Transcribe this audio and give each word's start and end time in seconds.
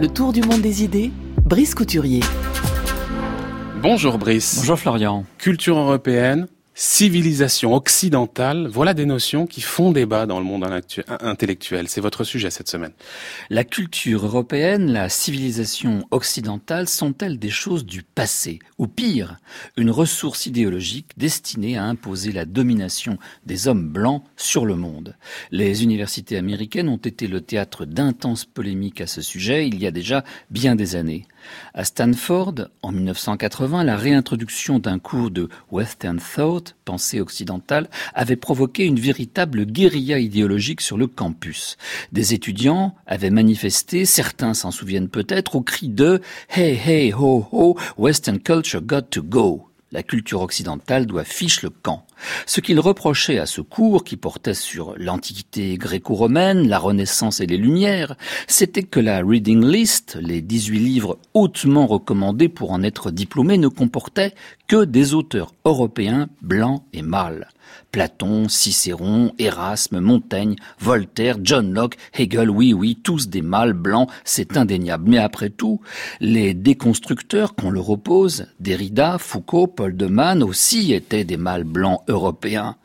Le 0.00 0.06
tour 0.06 0.32
du 0.32 0.42
monde 0.42 0.60
des 0.60 0.84
idées, 0.84 1.10
Brice 1.44 1.74
Couturier. 1.74 2.20
Bonjour 3.82 4.16
Brice. 4.16 4.58
Bonjour 4.60 4.78
Florian. 4.78 5.24
Culture 5.38 5.76
européenne, 5.76 6.46
civilisation 6.80 7.74
occidentale, 7.74 8.68
voilà 8.68 8.94
des 8.94 9.04
notions 9.04 9.48
qui 9.48 9.62
font 9.62 9.90
débat 9.90 10.26
dans 10.26 10.38
le 10.38 10.44
monde 10.44 10.64
intellectuel. 11.08 11.88
C'est 11.88 12.00
votre 12.00 12.22
sujet 12.22 12.50
cette 12.50 12.68
semaine. 12.68 12.92
La 13.50 13.64
culture 13.64 14.24
européenne, 14.24 14.92
la 14.92 15.08
civilisation 15.08 16.06
occidentale 16.12 16.88
sont-elles 16.88 17.40
des 17.40 17.50
choses 17.50 17.84
du 17.84 18.04
passé? 18.04 18.60
Ou 18.78 18.86
pire, 18.86 19.38
une 19.76 19.90
ressource 19.90 20.46
idéologique 20.46 21.10
destinée 21.16 21.76
à 21.76 21.82
imposer 21.82 22.30
la 22.30 22.44
domination 22.44 23.18
des 23.44 23.66
hommes 23.66 23.88
blancs 23.88 24.22
sur 24.36 24.64
le 24.64 24.76
monde? 24.76 25.16
Les 25.50 25.82
universités 25.82 26.36
américaines 26.36 26.88
ont 26.88 26.96
été 26.96 27.26
le 27.26 27.40
théâtre 27.40 27.86
d'intenses 27.86 28.44
polémiques 28.44 29.00
à 29.00 29.08
ce 29.08 29.20
sujet 29.20 29.66
il 29.66 29.80
y 29.80 29.86
a 29.88 29.90
déjà 29.90 30.22
bien 30.52 30.76
des 30.76 30.94
années. 30.94 31.26
À 31.74 31.84
Stanford, 31.84 32.68
en 32.82 32.92
1980, 32.92 33.82
la 33.84 33.96
réintroduction 33.96 34.78
d'un 34.78 34.98
cours 34.98 35.30
de 35.30 35.48
Western 35.70 36.20
Thought, 36.20 36.67
pensée 36.84 37.20
occidentale, 37.20 37.88
avait 38.14 38.36
provoqué 38.36 38.84
une 38.84 38.98
véritable 38.98 39.64
guérilla 39.64 40.18
idéologique 40.18 40.80
sur 40.80 40.96
le 40.98 41.06
campus. 41.06 41.76
Des 42.12 42.34
étudiants 42.34 42.94
avaient 43.06 43.30
manifesté, 43.30 44.04
certains 44.04 44.54
s'en 44.54 44.70
souviennent 44.70 45.08
peut-être, 45.08 45.56
au 45.56 45.60
cri 45.60 45.88
de 45.88 46.20
Hey, 46.48 46.78
hey, 46.84 47.12
ho, 47.12 47.46
ho, 47.52 47.78
Western 47.96 48.38
culture 48.38 48.82
got 48.82 49.02
to 49.10 49.22
go. 49.22 49.68
La 49.92 50.02
culture 50.02 50.42
occidentale 50.42 51.06
doit 51.06 51.24
fiche 51.24 51.62
le 51.62 51.70
camp. 51.70 52.06
Ce 52.46 52.60
qu'il 52.60 52.80
reprochait 52.80 53.38
à 53.38 53.46
ce 53.46 53.60
cours, 53.60 54.04
qui 54.04 54.16
portait 54.16 54.54
sur 54.54 54.94
l'Antiquité 54.96 55.76
gréco-romaine, 55.76 56.68
la 56.68 56.78
Renaissance 56.78 57.40
et 57.40 57.46
les 57.46 57.56
Lumières, 57.56 58.16
c'était 58.46 58.82
que 58.82 59.00
la 59.00 59.20
reading 59.20 59.64
list, 59.64 60.18
les 60.20 60.40
18 60.40 60.78
livres 60.78 61.18
hautement 61.34 61.86
recommandés 61.86 62.48
pour 62.48 62.72
en 62.72 62.82
être 62.82 63.10
diplômé, 63.10 63.58
ne 63.58 63.68
comportait 63.68 64.34
que 64.66 64.84
des 64.84 65.14
auteurs 65.14 65.52
européens 65.64 66.28
blancs 66.42 66.82
et 66.92 67.02
mâles. 67.02 67.48
Platon, 67.92 68.48
Cicéron, 68.48 69.32
Erasme, 69.38 70.00
Montaigne, 70.00 70.56
Voltaire, 70.78 71.38
John 71.42 71.72
Locke, 71.72 71.96
Hegel, 72.14 72.50
oui, 72.50 72.72
oui, 72.72 72.98
tous 73.02 73.28
des 73.28 73.42
mâles 73.42 73.72
blancs, 73.72 74.10
c'est 74.24 74.56
indéniable. 74.56 75.10
Mais 75.10 75.18
après 75.18 75.50
tout, 75.50 75.80
les 76.20 76.54
déconstructeurs 76.54 77.54
qu'on 77.54 77.70
leur 77.70 77.88
oppose, 77.90 78.46
Derrida, 78.60 79.18
Foucault, 79.18 79.66
Paul 79.66 79.96
de 79.96 80.06
Man 80.06 80.42
aussi 80.42 80.92
étaient 80.92 81.24
des 81.24 81.36
mâles 81.36 81.64
blancs 81.64 82.00
européens. 82.08 82.76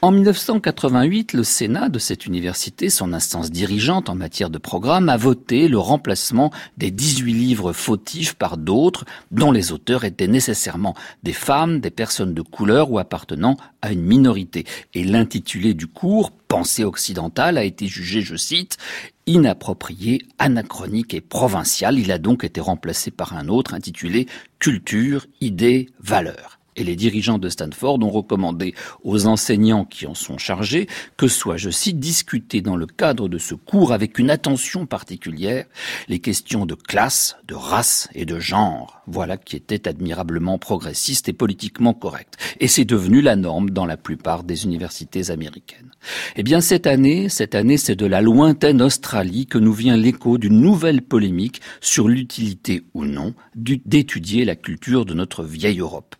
En 0.00 0.12
1988, 0.12 1.32
le 1.32 1.42
Sénat 1.42 1.88
de 1.88 1.98
cette 1.98 2.26
université, 2.26 2.90
son 2.90 3.12
instance 3.12 3.50
dirigeante 3.50 4.08
en 4.08 4.14
matière 4.14 4.50
de 4.50 4.58
programme, 4.58 5.08
a 5.08 5.16
voté 5.16 5.68
le 5.68 5.78
remplacement 5.78 6.52
des 6.76 6.90
18 6.90 7.32
livres 7.32 7.72
fautifs 7.72 8.34
par 8.34 8.56
d'autres 8.56 9.04
dont 9.30 9.50
les 9.50 9.72
auteurs 9.72 10.04
étaient 10.04 10.28
nécessairement 10.28 10.94
des 11.22 11.32
femmes, 11.32 11.80
des 11.80 11.90
personnes 11.90 12.34
de 12.34 12.42
couleur 12.42 12.90
ou 12.90 12.98
appartenant 12.98 13.56
à 13.82 13.92
une 13.92 14.02
minorité. 14.02 14.64
Et 14.94 15.04
l'intitulé 15.04 15.74
du 15.74 15.86
cours, 15.86 16.30
Pensée 16.30 16.84
occidentale, 16.84 17.58
a 17.58 17.64
été 17.64 17.86
jugé, 17.88 18.22
je 18.22 18.36
cite, 18.36 18.78
inapproprié, 19.26 20.22
anachronique 20.38 21.12
et 21.12 21.20
provincial. 21.20 21.98
Il 21.98 22.10
a 22.10 22.18
donc 22.18 22.42
été 22.42 22.60
remplacé 22.60 23.10
par 23.10 23.34
un 23.34 23.48
autre 23.48 23.74
intitulé 23.74 24.26
Culture, 24.58 25.26
idées, 25.40 25.90
valeurs 26.00 26.57
et 26.78 26.84
les 26.84 26.96
dirigeants 26.96 27.38
de 27.38 27.48
Stanford 27.48 27.98
ont 28.02 28.10
recommandé 28.10 28.74
aux 29.02 29.26
enseignants 29.26 29.84
qui 29.84 30.06
en 30.06 30.14
sont 30.14 30.38
chargés 30.38 30.86
que 31.16 31.28
soit, 31.28 31.56
je 31.56 31.70
cite, 31.70 31.98
discuté 31.98 32.60
dans 32.60 32.76
le 32.76 32.86
cadre 32.86 33.28
de 33.28 33.38
ce 33.38 33.54
cours 33.54 33.92
avec 33.92 34.18
une 34.18 34.30
attention 34.30 34.86
particulière 34.86 35.66
les 36.08 36.20
questions 36.20 36.66
de 36.66 36.74
classe, 36.74 37.36
de 37.46 37.54
race 37.54 38.08
et 38.14 38.24
de 38.24 38.38
genre. 38.38 39.02
Voilà 39.06 39.36
qui 39.36 39.56
était 39.56 39.88
admirablement 39.88 40.58
progressiste 40.58 41.28
et 41.28 41.32
politiquement 41.32 41.94
correct. 41.94 42.36
Et 42.60 42.68
c'est 42.68 42.84
devenu 42.84 43.20
la 43.20 43.36
norme 43.36 43.70
dans 43.70 43.86
la 43.86 43.96
plupart 43.96 44.44
des 44.44 44.64
universités 44.64 45.30
américaines. 45.30 45.90
Eh 46.36 46.42
bien, 46.42 46.60
cette 46.60 46.86
année, 46.86 47.28
cette 47.28 47.54
année, 47.54 47.76
c'est 47.76 47.96
de 47.96 48.06
la 48.06 48.20
lointaine 48.20 48.82
Australie 48.82 49.46
que 49.46 49.58
nous 49.58 49.72
vient 49.72 49.96
l'écho 49.96 50.38
d'une 50.38 50.60
nouvelle 50.60 51.02
polémique 51.02 51.60
sur 51.80 52.08
l'utilité 52.08 52.84
ou 52.94 53.04
non 53.04 53.34
d'étudier 53.54 54.44
la 54.44 54.56
culture 54.56 55.04
de 55.04 55.14
notre 55.14 55.42
vieille 55.42 55.80
Europe. 55.80 56.14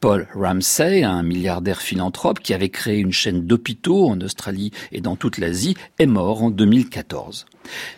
Paul 0.00 0.26
Ramsay, 0.34 1.04
un 1.04 1.22
milliardaire 1.22 1.80
philanthrope 1.80 2.40
qui 2.40 2.54
avait 2.54 2.70
créé 2.70 2.98
une 2.98 3.12
chaîne 3.12 3.46
d'hôpitaux 3.46 4.08
en 4.08 4.20
Australie 4.20 4.72
et 4.90 5.00
dans 5.00 5.14
toute 5.14 5.38
l'Asie, 5.38 5.76
est 5.98 6.06
mort 6.06 6.42
en 6.42 6.50
2014. 6.50 7.46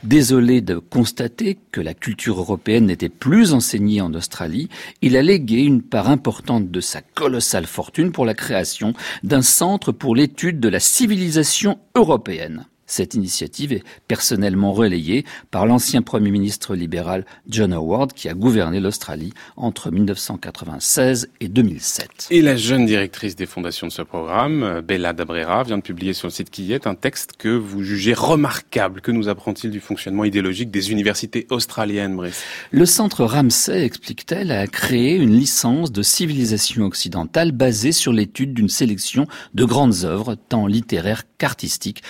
Désolé 0.02 0.60
de 0.60 0.76
constater 0.76 1.58
que 1.72 1.80
la 1.80 1.94
culture 1.94 2.38
européenne 2.38 2.86
n'était 2.86 3.08
plus 3.08 3.54
enseignée 3.54 4.02
en 4.02 4.12
Australie, 4.12 4.68
il 5.00 5.16
a 5.16 5.22
légué 5.22 5.62
une 5.62 5.82
part 5.82 6.10
importante 6.10 6.70
de 6.70 6.80
sa 6.80 7.00
colossale 7.00 7.66
fortune 7.66 8.12
pour 8.12 8.26
la 8.26 8.34
création 8.34 8.92
d'un 9.22 9.42
centre 9.42 9.90
pour 9.90 10.14
l'étude 10.14 10.60
de 10.60 10.68
la 10.68 10.80
civilisation 10.80 11.78
européenne. 11.94 12.66
Cette 12.96 13.14
initiative 13.14 13.72
est 13.72 13.82
personnellement 14.06 14.72
relayée 14.72 15.24
par 15.50 15.66
l'ancien 15.66 16.00
Premier 16.00 16.30
ministre 16.30 16.76
libéral 16.76 17.26
John 17.48 17.72
Howard 17.72 18.12
qui 18.12 18.28
a 18.28 18.34
gouverné 18.34 18.78
l'Australie 18.78 19.32
entre 19.56 19.90
1996 19.90 21.28
et 21.40 21.48
2007. 21.48 22.28
Et 22.30 22.40
la 22.40 22.54
jeune 22.54 22.86
directrice 22.86 23.34
des 23.34 23.46
fondations 23.46 23.88
de 23.88 23.92
ce 23.92 24.02
programme, 24.02 24.80
Bella 24.86 25.12
Dabrera, 25.12 25.64
vient 25.64 25.78
de 25.78 25.82
publier 25.82 26.12
sur 26.12 26.28
le 26.28 26.32
site 26.32 26.50
qui 26.50 26.72
est 26.72 26.86
un 26.86 26.94
texte 26.94 27.32
que 27.36 27.48
vous 27.48 27.82
jugez 27.82 28.14
remarquable. 28.14 29.00
Que 29.00 29.10
nous 29.10 29.28
apprend-il 29.28 29.72
du 29.72 29.80
fonctionnement 29.80 30.22
idéologique 30.22 30.70
des 30.70 30.92
universités 30.92 31.48
australiennes, 31.50 32.14
Brice? 32.14 32.44
Le 32.70 32.86
centre 32.86 33.24
Ramsay, 33.24 33.84
explique-t-elle, 33.84 34.52
a 34.52 34.68
créé 34.68 35.16
une 35.16 35.36
licence 35.36 35.90
de 35.90 36.02
civilisation 36.02 36.84
occidentale 36.84 37.50
basée 37.50 37.90
sur 37.90 38.12
l'étude 38.12 38.54
d'une 38.54 38.68
sélection 38.68 39.26
de 39.52 39.64
grandes 39.64 40.04
œuvres, 40.04 40.36
tant 40.36 40.68
littéraires 40.68 41.24
qu'artistiques, 41.38 42.04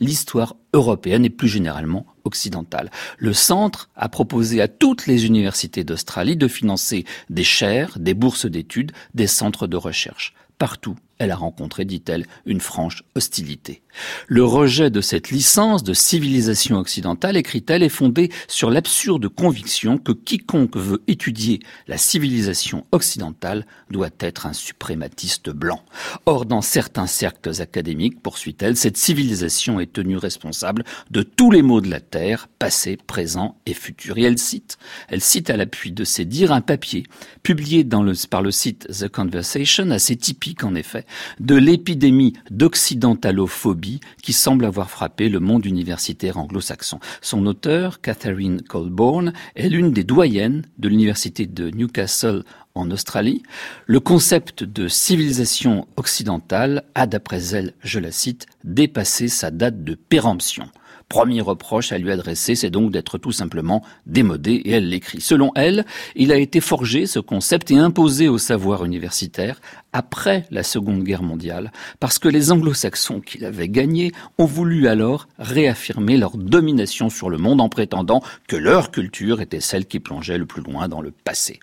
l'histoire 0.00 0.56
européenne 0.72 1.24
et 1.24 1.30
plus 1.30 1.48
généralement 1.48 2.06
occidentale. 2.24 2.90
Le 3.18 3.32
centre 3.32 3.90
a 3.96 4.08
proposé 4.08 4.60
à 4.60 4.68
toutes 4.68 5.06
les 5.06 5.26
universités 5.26 5.84
d'Australie 5.84 6.36
de 6.36 6.48
financer 6.48 7.04
des 7.30 7.44
chaires, 7.44 7.98
des 7.98 8.14
bourses 8.14 8.46
d'études, 8.46 8.92
des 9.14 9.26
centres 9.26 9.66
de 9.66 9.76
recherche. 9.76 10.34
Partout, 10.58 10.96
elle 11.18 11.30
a 11.30 11.36
rencontré, 11.36 11.84
dit-elle, 11.84 12.26
une 12.46 12.60
franche 12.60 13.02
hostilité. 13.14 13.81
Le 14.26 14.44
rejet 14.44 14.90
de 14.90 15.00
cette 15.00 15.30
licence 15.30 15.82
de 15.82 15.94
civilisation 15.94 16.78
occidentale, 16.78 17.36
écrit-elle, 17.36 17.82
est 17.82 17.88
fondé 17.88 18.30
sur 18.48 18.70
l'absurde 18.70 19.28
conviction 19.28 19.98
que 19.98 20.12
quiconque 20.12 20.76
veut 20.76 21.02
étudier 21.08 21.60
la 21.88 21.98
civilisation 21.98 22.86
occidentale 22.92 23.66
doit 23.90 24.10
être 24.20 24.46
un 24.46 24.52
suprématiste 24.52 25.50
blanc. 25.50 25.84
Or, 26.26 26.46
dans 26.46 26.62
certains 26.62 27.06
cercles 27.06 27.60
académiques, 27.60 28.22
poursuit-elle, 28.22 28.76
cette 28.76 28.96
civilisation 28.96 29.80
est 29.80 29.92
tenue 29.92 30.16
responsable 30.16 30.84
de 31.10 31.22
tous 31.22 31.50
les 31.50 31.62
maux 31.62 31.80
de 31.80 31.90
la 31.90 32.00
terre, 32.00 32.48
passé, 32.58 32.96
présent 33.06 33.56
et 33.66 33.74
futur. 33.74 34.18
Et 34.18 34.22
elle 34.22 34.38
cite, 34.38 34.78
elle 35.08 35.20
cite 35.20 35.50
à 35.50 35.56
l'appui 35.56 35.92
de 35.92 36.04
ses 36.04 36.24
dires 36.24 36.52
un 36.52 36.60
papier 36.60 37.04
publié 37.42 37.86
par 38.30 38.42
le 38.42 38.50
site 38.50 38.88
The 38.88 39.08
Conversation, 39.08 39.90
assez 39.90 40.16
typique 40.16 40.64
en 40.64 40.74
effet, 40.74 41.04
de 41.40 41.54
l'épidémie 41.54 42.34
d'occidentalophobie 42.50 43.81
qui 44.22 44.32
semble 44.32 44.64
avoir 44.64 44.90
frappé 44.90 45.28
le 45.28 45.40
monde 45.40 45.66
universitaire 45.66 46.38
anglo-saxon. 46.38 47.00
Son 47.20 47.46
auteur, 47.46 48.00
Catherine 48.00 48.62
Colborne, 48.62 49.32
est 49.56 49.68
l'une 49.68 49.92
des 49.92 50.04
doyennes 50.04 50.62
de 50.78 50.88
l'université 50.88 51.46
de 51.46 51.70
Newcastle 51.70 52.44
en 52.74 52.90
Australie. 52.90 53.42
Le 53.86 54.00
concept 54.00 54.64
de 54.64 54.88
civilisation 54.88 55.86
occidentale 55.96 56.84
a, 56.94 57.06
d'après 57.06 57.54
elle, 57.54 57.74
je 57.82 57.98
la 57.98 58.10
cite, 58.10 58.46
dépassé 58.64 59.28
sa 59.28 59.50
date 59.50 59.84
de 59.84 59.94
péremption. 59.94 60.68
Premier 61.12 61.42
reproche 61.42 61.92
à 61.92 61.98
lui 61.98 62.10
adresser, 62.10 62.54
c'est 62.54 62.70
donc 62.70 62.90
d'être 62.90 63.18
tout 63.18 63.32
simplement 63.32 63.84
démodé, 64.06 64.52
et 64.52 64.70
elle 64.70 64.88
l'écrit. 64.88 65.20
Selon 65.20 65.52
elle, 65.56 65.84
il 66.16 66.32
a 66.32 66.38
été 66.38 66.58
forgé, 66.62 67.04
ce 67.04 67.18
concept, 67.18 67.70
et 67.70 67.76
imposé 67.76 68.28
au 68.28 68.38
savoir 68.38 68.86
universitaire 68.86 69.60
après 69.92 70.46
la 70.50 70.62
Seconde 70.62 71.04
Guerre 71.04 71.22
mondiale, 71.22 71.70
parce 72.00 72.18
que 72.18 72.30
les 72.30 72.50
anglo-saxons 72.50 73.20
qui 73.20 73.36
l'avaient 73.36 73.68
gagné 73.68 74.12
ont 74.38 74.46
voulu 74.46 74.88
alors 74.88 75.28
réaffirmer 75.38 76.16
leur 76.16 76.38
domination 76.38 77.10
sur 77.10 77.28
le 77.28 77.36
monde 77.36 77.60
en 77.60 77.68
prétendant 77.68 78.22
que 78.48 78.56
leur 78.56 78.90
culture 78.90 79.42
était 79.42 79.60
celle 79.60 79.84
qui 79.84 80.00
plongeait 80.00 80.38
le 80.38 80.46
plus 80.46 80.62
loin 80.62 80.88
dans 80.88 81.02
le 81.02 81.10
passé. 81.10 81.60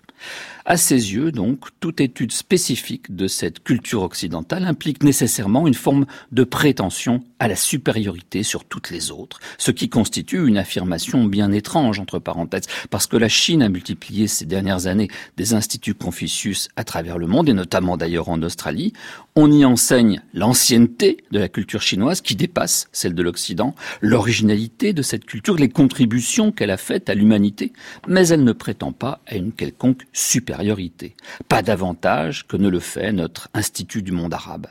À 0.66 0.76
ses 0.76 1.14
yeux, 1.14 1.32
donc, 1.32 1.64
toute 1.80 2.00
étude 2.00 2.32
spécifique 2.32 3.14
de 3.14 3.26
cette 3.26 3.64
culture 3.64 4.02
occidentale 4.02 4.64
implique 4.64 5.02
nécessairement 5.02 5.66
une 5.66 5.74
forme 5.74 6.06
de 6.32 6.44
prétention 6.44 7.24
à 7.38 7.48
la 7.48 7.56
supériorité 7.56 8.42
sur 8.42 8.64
toutes 8.64 8.90
les 8.90 9.10
autres, 9.10 9.40
ce 9.56 9.70
qui 9.70 9.88
constitue 9.88 10.46
une 10.46 10.58
affirmation 10.58 11.24
bien 11.24 11.50
étrange, 11.50 11.98
entre 11.98 12.18
parenthèses, 12.18 12.66
parce 12.90 13.06
que 13.06 13.16
la 13.16 13.28
Chine 13.28 13.62
a 13.62 13.68
multiplié 13.68 14.28
ces 14.28 14.44
dernières 14.44 14.86
années 14.86 15.08
des 15.38 15.54
instituts 15.54 15.94
Confucius 15.94 16.68
à 16.76 16.84
travers 16.84 17.18
le 17.18 17.26
monde, 17.26 17.48
et 17.48 17.54
notamment 17.54 17.96
d'ailleurs 17.96 18.28
en 18.28 18.42
Australie. 18.42 18.92
On 19.36 19.50
y 19.50 19.64
enseigne 19.64 20.22
l'ancienneté 20.34 21.24
de 21.30 21.38
la 21.38 21.48
culture 21.48 21.82
chinoise 21.82 22.20
qui 22.20 22.36
dépasse 22.36 22.88
celle 22.92 23.14
de 23.14 23.22
l'Occident, 23.22 23.74
l'originalité 24.02 24.92
de 24.92 25.02
cette 25.02 25.24
culture, 25.24 25.56
les 25.56 25.68
contributions 25.70 26.52
qu'elle 26.52 26.70
a 26.70 26.76
faites 26.76 27.08
à 27.08 27.14
l'humanité, 27.14 27.72
mais 28.06 28.28
elle 28.28 28.44
ne 28.44 28.52
prétend 28.52 28.92
pas 28.92 29.20
à 29.26 29.36
une 29.36 29.52
quelconque 29.52 30.02
supériorité, 30.12 31.16
pas 31.48 31.62
davantage 31.62 32.46
que 32.46 32.56
ne 32.56 32.68
le 32.68 32.80
fait 32.80 33.12
notre 33.12 33.48
Institut 33.54 34.02
du 34.02 34.12
monde 34.12 34.34
arabe. 34.34 34.66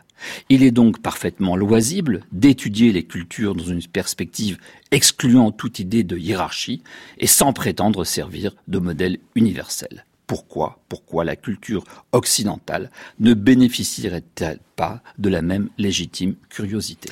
Il 0.49 0.63
est 0.63 0.71
donc 0.71 1.01
parfaitement 1.01 1.55
loisible 1.55 2.23
d'étudier 2.31 2.91
les 2.91 3.03
cultures 3.03 3.55
dans 3.55 3.63
une 3.63 3.83
perspective 3.83 4.57
excluant 4.91 5.51
toute 5.51 5.79
idée 5.79 6.03
de 6.03 6.17
hiérarchie 6.17 6.83
et 7.17 7.27
sans 7.27 7.53
prétendre 7.53 8.03
servir 8.03 8.55
de 8.67 8.79
modèle 8.79 9.19
universel. 9.35 10.05
Pourquoi, 10.27 10.79
pourquoi 10.89 11.23
la 11.23 11.35
culture 11.35 11.83
occidentale 12.11 12.91
ne 13.19 13.33
bénéficierait-elle 13.33 14.59
pas 14.75 15.01
de 15.17 15.29
la 15.29 15.41
même 15.41 15.69
légitime 15.77 16.35
curiosité? 16.49 17.09